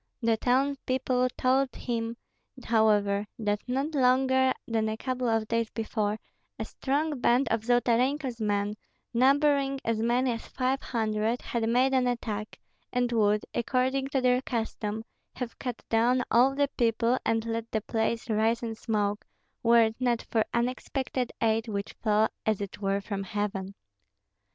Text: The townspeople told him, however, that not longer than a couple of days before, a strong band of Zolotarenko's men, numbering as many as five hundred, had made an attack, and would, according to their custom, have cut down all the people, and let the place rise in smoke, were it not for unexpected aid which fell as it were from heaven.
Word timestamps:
The 0.23 0.35
townspeople 0.35 1.27
told 1.37 1.75
him, 1.75 2.17
however, 2.65 3.27
that 3.37 3.61
not 3.67 3.93
longer 3.93 4.51
than 4.67 4.89
a 4.89 4.97
couple 4.97 5.29
of 5.29 5.47
days 5.47 5.69
before, 5.69 6.17
a 6.57 6.65
strong 6.65 7.19
band 7.21 7.47
of 7.49 7.61
Zolotarenko's 7.65 8.41
men, 8.41 8.73
numbering 9.13 9.79
as 9.85 9.99
many 10.01 10.31
as 10.31 10.47
five 10.47 10.81
hundred, 10.81 11.43
had 11.43 11.69
made 11.69 11.93
an 11.93 12.07
attack, 12.07 12.57
and 12.91 13.11
would, 13.11 13.43
according 13.53 14.07
to 14.07 14.21
their 14.21 14.41
custom, 14.41 15.05
have 15.35 15.59
cut 15.59 15.83
down 15.87 16.23
all 16.31 16.55
the 16.55 16.69
people, 16.77 17.19
and 17.23 17.45
let 17.45 17.69
the 17.69 17.81
place 17.81 18.27
rise 18.27 18.63
in 18.63 18.73
smoke, 18.73 19.23
were 19.61 19.83
it 19.83 19.95
not 19.99 20.23
for 20.31 20.43
unexpected 20.51 21.31
aid 21.43 21.67
which 21.67 21.93
fell 22.01 22.27
as 22.43 22.59
it 22.59 22.79
were 22.81 23.01
from 23.01 23.21
heaven. 23.21 23.75